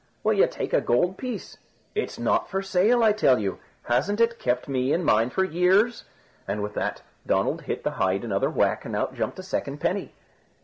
[0.23, 1.57] "Will you take a gold piece?"
[1.93, 3.59] "It's not for sale, I tell you.
[3.83, 6.05] Hasn't it kept me and mine for years?"
[6.47, 10.15] and with that Donald hit the hide another whack and out jumped a second penny.